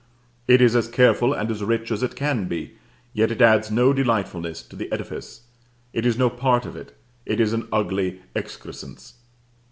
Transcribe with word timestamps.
It 0.47 0.61
is 0.63 0.75
as 0.75 0.87
careful 0.87 1.31
and 1.31 1.51
as 1.51 1.63
rich 1.63 1.91
as 1.91 2.01
it 2.01 2.15
can 2.15 2.47
be, 2.47 2.73
yet 3.13 3.29
it 3.29 3.39
adds 3.39 3.69
no 3.69 3.93
delightfulness 3.93 4.63
to 4.63 4.75
the 4.75 4.91
edifice. 4.91 5.41
It 5.93 6.07
is 6.07 6.17
no 6.17 6.27
part 6.27 6.65
of 6.65 6.75
it. 6.75 6.97
It 7.23 7.39
is 7.39 7.53
an 7.53 7.67
ugly 7.71 8.23
excrescence. 8.35 9.13